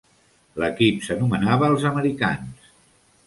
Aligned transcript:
L'equip 0.61 1.03
s'anomenava 1.07 1.69
els 1.73 1.87
"Americans". 1.91 2.73